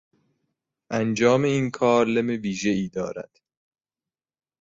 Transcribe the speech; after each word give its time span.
انجام 0.89 1.43
این 1.43 1.71
کار 1.71 2.07
لم 2.07 2.27
ویژهای 2.27 2.89
دارد. 2.89 3.41